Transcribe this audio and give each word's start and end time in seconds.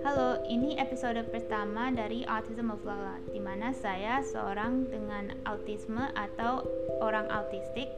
Halo, 0.00 0.40
ini 0.48 0.80
episode 0.80 1.20
pertama 1.28 1.92
dari 1.92 2.24
Autism 2.24 2.72
of 2.72 2.80
Lala, 2.88 3.20
di 3.28 3.36
mana 3.36 3.76
saya 3.76 4.24
seorang 4.24 4.88
dengan 4.88 5.36
autisme 5.44 6.08
atau 6.16 6.64
orang 7.04 7.28
autistik 7.28 7.92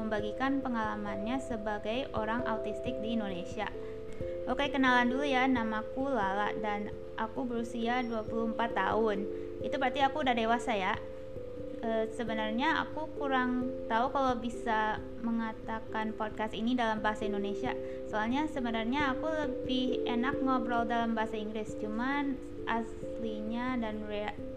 membagikan 0.00 0.64
pengalamannya 0.64 1.36
sebagai 1.44 2.08
orang 2.16 2.40
autistik 2.48 2.96
di 3.04 3.20
Indonesia. 3.20 3.68
Oke, 4.48 4.72
kenalan 4.72 5.12
dulu 5.12 5.28
ya, 5.28 5.44
namaku 5.44 6.08
Lala 6.08 6.56
dan 6.64 6.88
aku 7.20 7.44
berusia 7.44 8.00
24 8.00 8.56
tahun. 8.72 9.28
Itu 9.60 9.76
berarti 9.76 10.00
aku 10.00 10.24
udah 10.24 10.32
dewasa 10.32 10.72
ya. 10.72 10.96
E, 11.86 12.10
sebenarnya 12.18 12.82
aku 12.82 13.06
kurang 13.14 13.70
tahu 13.86 14.10
kalau 14.10 14.34
bisa 14.42 14.98
mengatakan 15.22 16.10
podcast 16.18 16.50
ini 16.50 16.74
dalam 16.74 16.98
bahasa 16.98 17.30
Indonesia. 17.30 17.78
Soalnya 18.10 18.50
sebenarnya 18.50 19.14
aku 19.14 19.30
lebih 19.30 20.02
enak 20.02 20.42
ngobrol 20.42 20.82
dalam 20.82 21.14
bahasa 21.14 21.38
Inggris, 21.38 21.78
cuman 21.78 22.34
aslinya 22.66 23.78
dan 23.78 24.02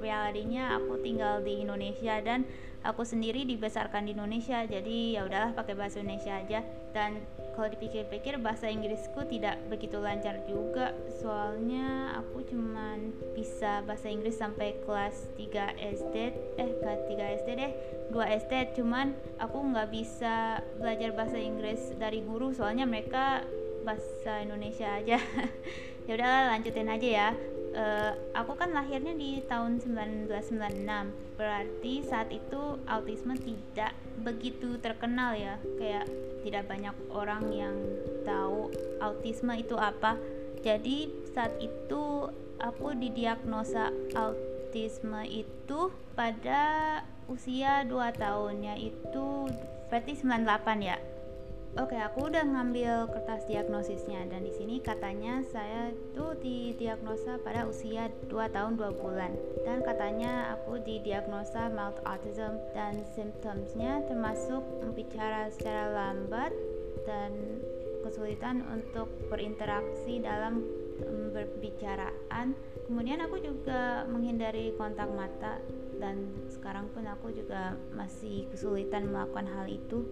realitinya 0.02 0.82
aku 0.82 0.98
tinggal 1.06 1.46
di 1.46 1.62
Indonesia 1.62 2.18
dan 2.26 2.50
aku 2.84 3.04
sendiri 3.04 3.44
dibesarkan 3.44 4.08
di 4.08 4.16
Indonesia. 4.16 4.64
Jadi 4.64 5.16
ya 5.18 5.28
udahlah 5.28 5.52
pakai 5.56 5.76
bahasa 5.76 6.00
Indonesia 6.00 6.40
aja. 6.40 6.60
Dan 6.96 7.20
kalau 7.54 7.68
dipikir-pikir 7.76 8.40
bahasa 8.40 8.72
Inggrisku 8.72 9.28
tidak 9.28 9.60
begitu 9.68 10.00
lancar 10.00 10.40
juga. 10.48 10.96
Soalnya 11.20 12.16
aku 12.24 12.48
cuman 12.48 13.12
bisa 13.36 13.84
bahasa 13.84 14.08
Inggris 14.08 14.40
sampai 14.40 14.80
kelas 14.88 15.16
3 15.36 15.76
SD 16.00 16.16
eh 16.56 16.70
kelas 16.80 17.02
3 17.08 17.38
SD 17.44 17.50
deh. 17.60 17.72
2 18.16 18.36
SD 18.48 18.54
cuman 18.80 19.14
aku 19.38 19.58
nggak 19.60 19.90
bisa 19.92 20.64
belajar 20.80 21.12
bahasa 21.12 21.38
Inggris 21.38 21.94
dari 22.00 22.24
guru. 22.24 22.56
Soalnya 22.56 22.88
mereka 22.88 23.44
bahasa 23.84 24.44
Indonesia 24.44 24.88
aja. 24.96 25.20
Ya 26.10 26.18
udahlah 26.18 26.58
lanjutin 26.58 26.90
aja 26.90 27.06
ya 27.06 27.30
uh, 27.76 28.14
aku 28.34 28.54
kan 28.58 28.74
lahirnya 28.74 29.14
di 29.14 29.42
tahun 29.46 29.82
1996 29.82 31.38
berarti 31.40 31.94
saat 32.04 32.30
itu 32.34 32.78
autisme 32.86 33.36
tidak 33.38 33.94
begitu 34.22 34.78
terkenal 34.82 35.36
ya. 35.36 35.58
Kayak 35.78 36.06
tidak 36.44 36.64
banyak 36.68 36.96
orang 37.12 37.44
yang 37.52 37.76
tahu 38.24 38.72
autisme 39.00 39.54
itu 39.56 39.76
apa. 39.78 40.20
Jadi 40.60 41.08
saat 41.32 41.56
itu 41.64 42.28
aku 42.60 42.92
didiagnosa 42.96 43.96
autisme 44.16 45.24
itu 45.24 45.94
pada 46.14 47.00
usia 47.32 47.86
2 47.86 47.96
tahun 48.20 48.56
yaitu 48.76 49.28
berarti 49.88 50.14
98 50.18 50.82
ya 50.82 50.98
Oke, 51.78 51.94
aku 52.02 52.34
udah 52.34 52.42
ngambil 52.50 53.14
kertas 53.14 53.46
diagnosisnya 53.46 54.26
dan 54.26 54.42
di 54.42 54.50
sini 54.50 54.82
katanya 54.82 55.46
saya 55.54 55.94
tuh 56.18 56.34
didiagnosa 56.42 57.38
pada 57.46 57.70
usia 57.70 58.10
2 58.26 58.34
tahun 58.50 58.74
2 58.74 58.98
bulan 58.98 59.38
dan 59.62 59.86
katanya 59.86 60.58
aku 60.58 60.82
didiagnosa 60.82 61.70
mild 61.70 62.02
autism 62.10 62.58
dan 62.74 63.06
symptomsnya 63.14 64.02
termasuk 64.10 64.66
bicara 64.98 65.54
secara 65.54 65.94
lambat 65.94 66.50
dan 67.06 67.38
kesulitan 68.02 68.66
untuk 68.74 69.06
berinteraksi 69.30 70.26
dalam 70.26 70.66
berbicaraan. 71.30 72.58
Kemudian 72.90 73.22
aku 73.22 73.38
juga 73.46 74.10
menghindari 74.10 74.74
kontak 74.74 75.08
mata 75.14 75.62
dan 76.00 76.32
sekarang 76.48 76.88
pun 76.96 77.04
aku 77.06 77.36
juga 77.36 77.76
masih 77.94 78.48
kesulitan 78.50 79.12
melakukan 79.12 79.46
hal 79.52 79.68
itu. 79.68 80.08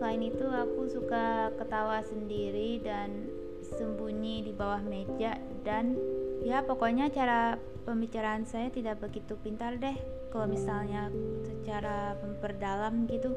Selain 0.00 0.24
itu 0.24 0.48
aku 0.48 0.88
suka 0.88 1.52
ketawa 1.60 2.00
sendiri 2.00 2.80
dan 2.80 3.28
sembunyi 3.60 4.48
di 4.48 4.52
bawah 4.56 4.80
meja. 4.80 5.36
Dan 5.62 5.94
ya 6.40 6.64
pokoknya 6.64 7.12
cara 7.12 7.60
pembicaraan 7.84 8.48
saya 8.48 8.72
tidak 8.72 9.04
begitu 9.04 9.36
pintar 9.38 9.76
deh. 9.76 9.94
Kalau 10.32 10.48
misalnya 10.48 11.12
secara 11.44 12.16
memperdalam 12.24 13.04
gitu. 13.06 13.36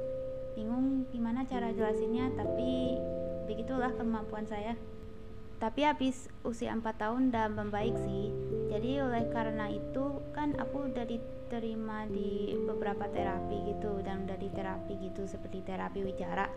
Bingung 0.52 1.08
gimana 1.12 1.48
cara 1.48 1.72
jelasinnya 1.72 2.32
tapi 2.36 3.00
begitulah 3.48 3.92
kemampuan 3.96 4.44
saya 4.44 4.76
tapi 5.62 5.86
habis 5.86 6.26
usia 6.42 6.74
4 6.74 6.82
tahun 6.98 7.30
udah 7.30 7.46
membaik 7.54 7.94
sih. 8.02 8.34
Jadi 8.74 8.98
oleh 8.98 9.30
karena 9.30 9.70
itu 9.70 10.26
kan 10.34 10.58
aku 10.58 10.90
udah 10.90 11.06
diterima 11.06 12.10
di 12.10 12.58
beberapa 12.66 13.06
terapi 13.06 13.70
gitu 13.70 14.02
dan 14.02 14.26
udah 14.26 14.42
di 14.42 14.50
terapi 14.50 14.98
gitu 14.98 15.30
seperti 15.30 15.62
terapi 15.62 16.02
wicara. 16.02 16.50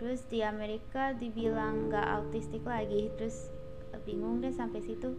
Terus 0.00 0.24
di 0.32 0.40
Amerika 0.40 1.12
dibilang 1.12 1.92
gak 1.92 2.08
autistik 2.08 2.64
lagi. 2.64 3.12
Terus 3.20 3.52
bingung 4.08 4.40
deh 4.40 4.56
sampai 4.56 4.80
situ. 4.80 5.12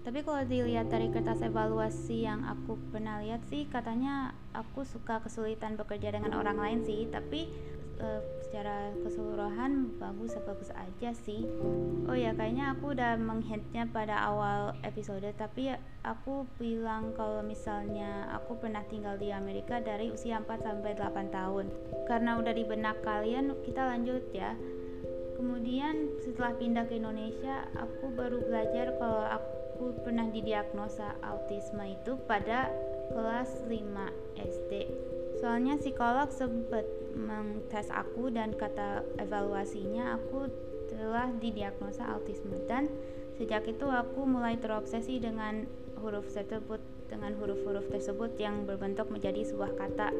Tapi 0.00 0.24
kalau 0.24 0.40
dilihat 0.48 0.88
dari 0.88 1.12
kertas 1.12 1.44
evaluasi 1.44 2.24
yang 2.24 2.40
aku 2.48 2.80
pernah 2.88 3.20
lihat 3.20 3.44
sih 3.52 3.68
katanya 3.68 4.32
aku 4.56 4.86
suka 4.88 5.20
kesulitan 5.20 5.76
bekerja 5.76 6.08
dengan 6.08 6.32
orang 6.32 6.56
lain 6.56 6.80
sih. 6.88 7.04
Tapi 7.12 7.52
uh, 8.00 8.20
secara 8.44 8.92
keseluruhan 9.02 9.96
bagus 9.98 10.36
bagus 10.44 10.70
aja 10.72 11.10
sih. 11.12 11.44
Oh 12.06 12.16
ya 12.16 12.32
kayaknya 12.36 12.76
aku 12.76 12.94
udah 12.94 13.18
menghintnya 13.18 13.88
pada 13.90 14.16
awal 14.28 14.76
episode 14.86 15.26
tapi 15.36 15.72
aku 16.04 16.46
bilang 16.60 17.12
kalau 17.16 17.42
misalnya 17.42 18.30
aku 18.32 18.56
pernah 18.60 18.84
tinggal 18.86 19.18
di 19.18 19.32
Amerika 19.32 19.80
dari 19.82 20.12
usia 20.12 20.40
4 20.40 20.48
sampai 20.62 20.92
8 20.94 21.34
tahun. 21.34 21.66
Karena 22.06 22.38
udah 22.38 22.52
di 22.54 22.64
benak 22.64 23.00
kalian 23.02 23.52
kita 23.66 23.82
lanjut 23.82 24.22
ya. 24.32 24.54
Kemudian 25.36 26.16
setelah 26.24 26.56
pindah 26.56 26.88
ke 26.88 26.96
Indonesia 26.96 27.68
aku 27.76 28.08
baru 28.16 28.40
belajar 28.40 28.96
kalau 28.96 29.24
aku 29.28 29.92
pernah 30.00 30.24
didiagnosa 30.32 31.20
autisme 31.20 31.84
itu 31.84 32.16
pada 32.24 32.72
kelas 33.12 33.68
5 33.68 34.40
SD 34.40 34.72
soalnya 35.36 35.76
psikolog 35.76 36.32
sempat 36.32 36.84
mengtes 37.16 37.88
aku 37.88 38.28
dan 38.28 38.52
kata 38.52 39.00
evaluasinya 39.16 40.20
aku 40.20 40.52
telah 40.92 41.32
didiagnosa 41.40 42.04
autisme. 42.12 42.54
Dan 42.68 42.92
sejak 43.40 43.64
itu 43.66 43.88
aku 43.88 44.28
mulai 44.28 44.60
terobsesi 44.60 45.18
dengan 45.18 45.64
huruf 45.98 46.28
tersebut 46.28 46.78
dengan 47.06 47.38
huruf-huruf 47.38 47.86
tersebut 47.86 48.34
yang 48.34 48.66
berbentuk 48.66 49.06
menjadi 49.08 49.46
sebuah 49.46 49.78
kata. 49.78 50.10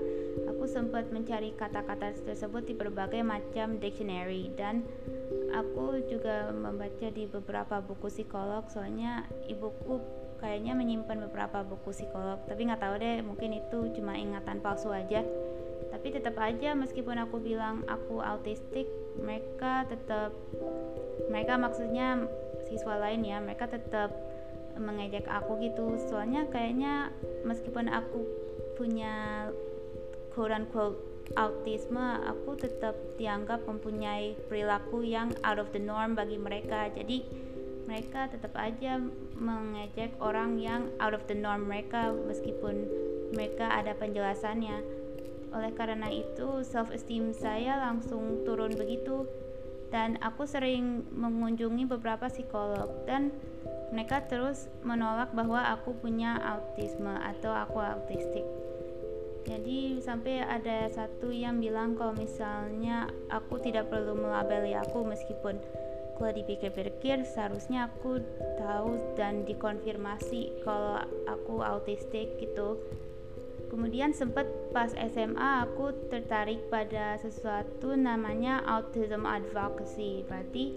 Aku 0.54 0.70
sempat 0.70 1.10
mencari 1.10 1.50
kata-kata 1.58 2.14
tersebut 2.22 2.62
di 2.62 2.78
berbagai 2.78 3.26
macam 3.26 3.82
dictionary 3.82 4.54
dan 4.54 4.86
aku 5.50 5.98
juga 6.06 6.54
membaca 6.54 7.10
di 7.10 7.26
beberapa 7.26 7.82
buku 7.82 8.06
psikolog. 8.06 8.70
Soalnya 8.70 9.26
ibuku 9.50 9.98
kayaknya 10.38 10.76
menyimpan 10.76 11.26
beberapa 11.28 11.64
buku 11.64 11.90
psikolog 11.96 12.38
tapi 12.44 12.68
nggak 12.68 12.80
tahu 12.80 12.94
deh 13.00 13.24
mungkin 13.24 13.56
itu 13.56 13.78
cuma 13.96 14.14
ingatan 14.20 14.60
palsu 14.60 14.92
aja 14.92 15.24
tapi 16.06 16.22
tetap 16.22 16.38
aja 16.38 16.70
meskipun 16.78 17.18
aku 17.18 17.42
bilang 17.42 17.82
aku 17.90 18.22
autistik 18.22 18.86
mereka 19.18 19.90
tetap 19.90 20.30
mereka 21.26 21.58
maksudnya 21.58 22.30
siswa 22.70 22.94
lain 22.94 23.26
ya 23.26 23.42
mereka 23.42 23.66
tetap 23.66 24.14
mengejek 24.78 25.26
aku 25.26 25.58
gitu. 25.58 25.98
Soalnya 26.06 26.46
kayaknya 26.46 27.10
meskipun 27.42 27.90
aku 27.90 28.22
punya 28.78 29.50
quote 30.30 30.54
unquote 30.54 30.94
autisme 31.34 32.22
aku 32.22 32.54
tetap 32.54 32.94
dianggap 33.18 33.66
mempunyai 33.66 34.38
perilaku 34.46 35.02
yang 35.02 35.34
out 35.42 35.58
of 35.58 35.74
the 35.74 35.82
norm 35.82 36.14
bagi 36.14 36.38
mereka. 36.38 36.86
Jadi 36.94 37.26
mereka 37.90 38.30
tetap 38.30 38.54
aja 38.54 39.02
mengejek 39.34 40.14
orang 40.22 40.62
yang 40.62 40.86
out 41.02 41.18
of 41.18 41.26
the 41.26 41.34
norm 41.34 41.66
mereka 41.66 42.14
meskipun 42.14 42.86
mereka 43.34 43.74
ada 43.74 43.90
penjelasannya 43.98 45.05
oleh 45.56 45.72
karena 45.72 46.12
itu, 46.12 46.60
self 46.60 46.92
esteem 46.92 47.32
saya 47.32 47.80
langsung 47.80 48.44
turun 48.44 48.76
begitu. 48.76 49.24
Dan 49.88 50.20
aku 50.20 50.44
sering 50.44 51.08
mengunjungi 51.14 51.88
beberapa 51.88 52.28
psikolog. 52.28 52.92
Dan 53.08 53.32
mereka 53.90 54.26
terus 54.28 54.68
menolak 54.84 55.32
bahwa 55.32 55.62
aku 55.72 55.96
punya 55.96 56.36
autisme 56.42 57.16
atau 57.16 57.54
aku 57.54 57.80
autistik. 57.80 58.44
Jadi 59.46 60.02
sampai 60.02 60.42
ada 60.42 60.90
satu 60.90 61.30
yang 61.30 61.62
bilang 61.62 61.94
kalau 61.94 62.18
misalnya 62.18 63.06
aku 63.30 63.62
tidak 63.62 63.86
perlu 63.86 64.18
melabeli 64.18 64.74
aku 64.74 65.06
meskipun 65.06 65.62
kalau 66.18 66.32
dipikir-pikir 66.34 67.22
seharusnya 67.22 67.86
aku 67.86 68.18
tahu 68.58 68.98
dan 69.14 69.46
dikonfirmasi 69.46 70.64
kalau 70.66 70.98
aku 71.30 71.62
autistik 71.62 72.40
gitu 72.42 72.80
Kemudian 73.76 74.16
sempat 74.16 74.48
pas 74.72 74.88
SMA 74.88 75.68
aku 75.68 75.92
tertarik 76.08 76.72
pada 76.72 77.20
sesuatu 77.20 77.92
namanya 77.92 78.64
autism 78.64 79.28
advocacy. 79.28 80.24
Berarti 80.24 80.72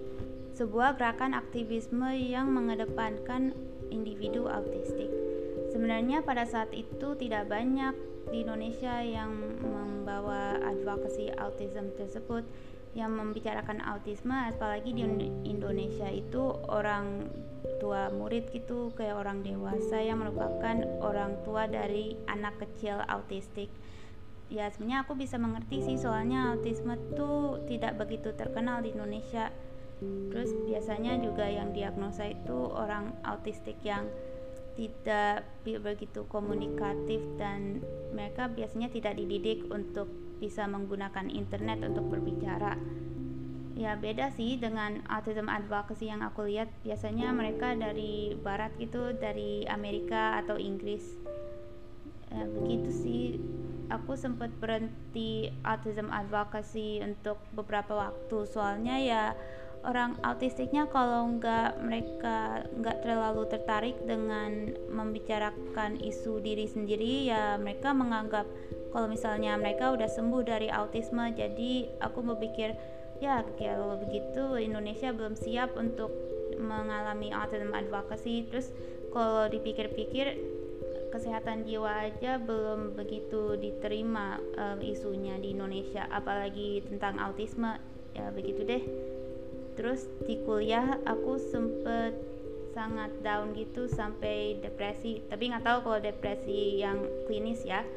sebuah 0.52 1.00
gerakan 1.00 1.32
aktivisme 1.32 2.12
yang 2.20 2.52
mengedepankan 2.52 3.56
individu 3.88 4.52
autistik. 4.52 5.08
Sebenarnya 5.72 6.28
pada 6.28 6.44
saat 6.44 6.76
itu 6.76 7.16
tidak 7.16 7.48
banyak 7.48 7.96
di 8.36 8.44
Indonesia 8.44 9.00
yang 9.00 9.32
membawa 9.64 10.60
advokasi 10.60 11.32
autism 11.40 11.96
tersebut. 11.96 12.44
Yang 13.00 13.16
membicarakan 13.16 13.80
autisme 13.80 14.36
apalagi 14.36 14.92
di 14.92 15.04
Indonesia 15.48 16.12
itu 16.12 16.52
orang 16.68 17.32
tua 17.80 18.12
murid 18.12 18.52
gitu 18.52 18.92
kayak 19.00 19.16
orang 19.16 19.40
dewasa 19.40 20.04
yang 20.04 20.20
merupakan 20.20 20.84
orang 21.00 21.40
tua 21.48 21.66
dari 21.72 22.20
anak 22.28 22.60
kecil 22.60 23.00
autistik. 23.08 23.72
Ya 24.52 24.68
sebenarnya 24.68 25.08
aku 25.08 25.16
bisa 25.16 25.40
mengerti 25.40 25.80
sih 25.86 25.96
soalnya 25.96 26.52
autisme 26.52 27.00
tuh 27.16 27.64
tidak 27.72 27.96
begitu 27.96 28.36
terkenal 28.36 28.84
di 28.84 28.92
Indonesia. 28.92 29.48
Terus 30.00 30.52
biasanya 30.68 31.20
juga 31.20 31.48
yang 31.48 31.72
diagnosa 31.76 32.28
itu 32.28 32.56
orang 32.72 33.16
autistik 33.24 33.80
yang 33.84 34.08
tidak 34.80 35.44
begitu 35.64 36.24
komunikatif 36.32 37.20
dan 37.36 37.84
mereka 38.16 38.48
biasanya 38.48 38.88
tidak 38.88 39.20
dididik 39.20 39.68
untuk 39.68 40.08
bisa 40.40 40.66
menggunakan 40.66 41.28
internet 41.28 41.84
untuk 41.84 42.08
berbicara. 42.10 42.80
Ya 43.80 43.96
beda 43.96 44.28
sih 44.36 44.60
dengan 44.60 45.00
autism 45.08 45.48
advocacy 45.48 46.12
yang 46.12 46.20
aku 46.20 46.52
lihat. 46.52 46.68
Biasanya 46.84 47.32
mereka 47.32 47.72
dari 47.76 48.36
barat 48.36 48.76
gitu 48.76 49.16
dari 49.16 49.64
Amerika 49.72 50.36
atau 50.44 50.60
Inggris. 50.60 51.16
Ya, 52.28 52.44
begitu 52.44 52.92
sih. 52.92 53.24
Aku 53.88 54.20
sempat 54.20 54.52
berhenti 54.60 55.50
autism 55.64 56.12
advocacy 56.12 57.00
untuk 57.00 57.40
beberapa 57.56 57.96
waktu. 58.12 58.44
Soalnya 58.52 59.00
ya 59.00 59.24
orang 59.88 60.20
autistiknya 60.28 60.92
kalau 60.92 61.24
nggak 61.40 61.80
mereka 61.80 62.68
nggak 62.76 63.00
terlalu 63.00 63.48
tertarik 63.48 63.96
dengan 64.04 64.76
membicarakan 64.92 66.00
isu 66.04 66.44
diri 66.44 66.68
sendiri 66.68 67.32
ya 67.32 67.56
mereka 67.56 67.96
menganggap 67.96 68.44
kalau 68.92 69.08
misalnya 69.08 69.56
mereka 69.56 69.96
udah 69.96 70.10
sembuh 70.12 70.44
dari 70.44 70.68
autisme 70.68 71.32
jadi 71.32 72.02
aku 72.04 72.20
berpikir 72.26 72.76
ya 73.20 73.44
kalau 73.60 74.00
begitu 74.00 74.60
Indonesia 74.60 75.12
belum 75.12 75.36
siap 75.36 75.76
untuk 75.76 76.12
mengalami 76.60 77.32
autism 77.36 77.72
advocacy. 77.76 78.48
Terus 78.52 78.72
kalau 79.12 79.48
dipikir-pikir 79.52 80.40
kesehatan 81.10 81.66
jiwa 81.66 82.06
aja 82.10 82.38
belum 82.38 82.94
begitu 82.94 83.58
diterima 83.58 84.38
um, 84.56 84.80
isunya 84.84 85.42
di 85.42 85.54
Indonesia 85.54 86.06
apalagi 86.12 86.86
tentang 86.86 87.18
autisme. 87.18 87.80
Ya 88.18 88.34
begitu 88.34 88.66
deh 88.66 88.84
terus 89.80 90.12
di 90.28 90.36
kuliah 90.44 91.00
aku 91.08 91.40
sempet 91.40 92.12
sangat 92.76 93.16
down 93.24 93.56
gitu 93.56 93.88
sampai 93.88 94.60
depresi. 94.60 95.24
Tapi 95.32 95.56
nggak 95.56 95.64
tahu 95.64 95.80
kalau 95.88 96.00
depresi 96.04 96.84
yang 96.84 97.00
klinis 97.32 97.64
ya. 97.64 97.88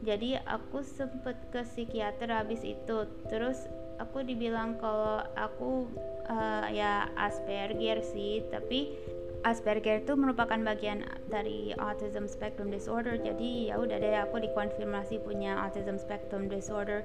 Jadi 0.00 0.40
aku 0.40 0.80
sempet 0.80 1.36
ke 1.52 1.60
psikiater 1.60 2.32
habis 2.32 2.64
itu. 2.64 3.04
Terus 3.28 3.68
aku 4.00 4.24
dibilang 4.24 4.80
kalau 4.80 5.20
aku 5.36 5.92
uh, 6.24 6.64
ya 6.72 7.12
Asperger 7.20 8.00
sih. 8.00 8.40
Tapi 8.48 8.96
Asperger 9.44 10.04
itu 10.04 10.16
merupakan 10.16 10.56
bagian 10.56 11.04
dari 11.28 11.76
autism 11.76 12.24
spectrum 12.24 12.72
disorder. 12.72 13.20
Jadi 13.20 13.68
ya 13.68 13.76
udah 13.76 13.96
deh 14.00 14.16
aku 14.24 14.40
dikonfirmasi 14.40 15.20
punya 15.20 15.60
autism 15.68 16.00
spectrum 16.00 16.48
disorder 16.48 17.04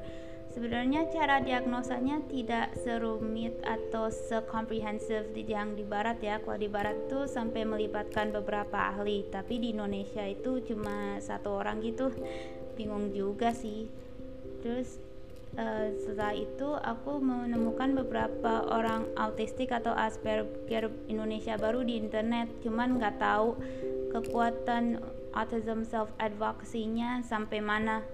Sebenarnya 0.56 1.12
cara 1.12 1.44
diagnosanya 1.44 2.24
tidak 2.32 2.80
serumit 2.80 3.60
atau 3.68 4.08
sekomprehensif 4.08 5.28
yang 5.36 5.76
di 5.76 5.84
barat 5.84 6.16
ya. 6.24 6.40
Kalau 6.40 6.56
di 6.56 6.72
barat 6.72 7.12
tuh 7.12 7.28
sampai 7.28 7.68
melibatkan 7.68 8.32
beberapa 8.32 8.88
ahli, 8.96 9.28
tapi 9.28 9.60
di 9.60 9.76
Indonesia 9.76 10.24
itu 10.24 10.64
cuma 10.64 11.20
satu 11.20 11.60
orang 11.60 11.84
gitu. 11.84 12.08
Bingung 12.80 13.12
juga 13.12 13.52
sih. 13.52 13.92
Terus 14.64 14.96
uh, 15.60 15.92
setelah 15.92 16.32
itu 16.32 16.72
aku 16.72 17.20
menemukan 17.20 17.92
beberapa 17.92 18.64
orang 18.72 19.12
autistik 19.20 19.76
atau 19.76 19.92
Asperger 19.92 20.88
Indonesia 21.12 21.60
baru 21.60 21.84
di 21.84 22.00
internet, 22.00 22.48
cuman 22.64 22.96
nggak 22.96 23.20
tahu 23.20 23.60
kekuatan 24.16 25.04
autism 25.36 25.84
self 25.84 26.08
advocacy-nya 26.16 27.28
sampai 27.28 27.60
mana 27.60 28.08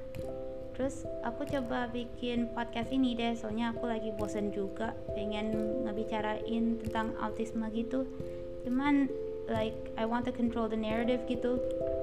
terus 0.75 1.03
aku 1.23 1.43
coba 1.47 1.91
bikin 1.91 2.51
podcast 2.55 2.89
ini 2.91 3.13
deh 3.13 3.35
soalnya 3.35 3.75
aku 3.75 3.87
lagi 3.87 4.11
bosen 4.15 4.49
juga 4.55 4.95
pengen 5.13 5.51
ngebicarain 5.83 6.79
tentang 6.81 7.13
autisme 7.19 7.67
gitu. 7.75 8.07
Cuman 8.63 9.09
like 9.49 9.93
I 9.97 10.05
want 10.05 10.25
to 10.29 10.33
control 10.33 10.69
the 10.69 10.77
narrative 10.77 11.25
gitu. 11.25 11.57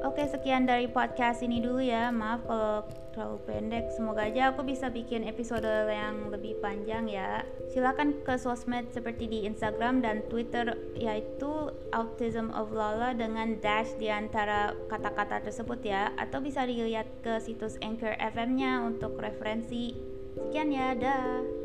Oke 0.06 0.24
sekian 0.26 0.66
dari 0.66 0.86
podcast 0.90 1.42
ini 1.42 1.62
dulu 1.62 1.82
ya. 1.82 2.10
Maaf 2.10 2.46
kalau 2.46 2.86
terlalu 3.14 3.38
pendek. 3.50 3.84
Semoga 3.94 4.30
aja 4.30 4.54
aku 4.54 4.62
bisa 4.62 4.86
bikin 4.88 5.26
episode 5.26 5.66
yang 5.90 6.30
lebih 6.30 6.58
panjang 6.62 7.10
ya. 7.10 7.42
Silahkan 7.74 8.14
ke 8.22 8.38
sosmed 8.38 8.94
seperti 8.94 9.26
di 9.26 9.38
Instagram 9.48 10.00
dan 10.00 10.22
Twitter 10.30 10.78
yaitu 10.94 11.74
Autism 11.90 12.54
of 12.54 12.70
Lala 12.70 13.16
dengan 13.18 13.58
dash 13.58 13.90
di 13.98 14.06
antara 14.06 14.76
kata-kata 14.86 15.42
tersebut 15.42 15.82
ya. 15.82 16.14
Atau 16.14 16.38
bisa 16.38 16.62
dilihat 16.62 17.10
ke 17.26 17.42
situs 17.42 17.74
Anchor 17.82 18.14
FM 18.16 18.54
nya 18.54 18.86
untuk 18.86 19.18
referensi. 19.18 19.98
Sekian 20.38 20.70
ya 20.70 20.94
dah 20.94 21.57